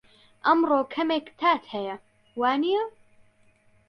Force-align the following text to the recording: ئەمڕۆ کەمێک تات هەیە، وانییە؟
ئەمڕۆ 0.45 0.79
کەمێک 0.93 1.25
تات 1.39 1.63
هەیە، 1.73 1.95
وانییە؟ 2.41 2.83